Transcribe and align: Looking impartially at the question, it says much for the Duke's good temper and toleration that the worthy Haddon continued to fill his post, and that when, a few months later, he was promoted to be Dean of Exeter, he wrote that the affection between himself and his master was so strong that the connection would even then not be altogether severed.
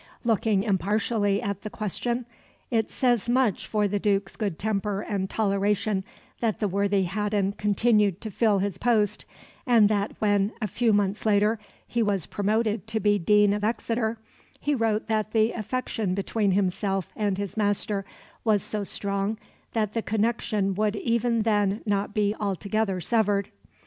Looking 0.23 0.63
impartially 0.63 1.43
at 1.43 1.61
the 1.61 1.69
question, 1.69 2.25
it 2.71 2.89
says 2.89 3.29
much 3.29 3.67
for 3.67 3.87
the 3.87 3.99
Duke's 3.99 4.35
good 4.35 4.57
temper 4.57 5.01
and 5.01 5.29
toleration 5.29 6.03
that 6.39 6.59
the 6.59 6.67
worthy 6.67 7.03
Haddon 7.03 7.51
continued 7.51 8.19
to 8.21 8.31
fill 8.31 8.57
his 8.57 8.79
post, 8.79 9.25
and 9.67 9.89
that 9.89 10.13
when, 10.17 10.53
a 10.59 10.65
few 10.65 10.91
months 10.91 11.23
later, 11.23 11.59
he 11.85 12.01
was 12.01 12.25
promoted 12.25 12.87
to 12.87 12.99
be 12.99 13.19
Dean 13.19 13.53
of 13.53 13.63
Exeter, 13.63 14.17
he 14.59 14.73
wrote 14.73 15.05
that 15.05 15.33
the 15.33 15.51
affection 15.51 16.15
between 16.15 16.53
himself 16.53 17.11
and 17.15 17.37
his 17.37 17.55
master 17.55 18.03
was 18.43 18.63
so 18.63 18.83
strong 18.83 19.37
that 19.73 19.93
the 19.93 20.01
connection 20.01 20.73
would 20.73 20.95
even 20.95 21.43
then 21.43 21.83
not 21.85 22.15
be 22.15 22.33
altogether 22.39 22.99
severed. 23.01 23.51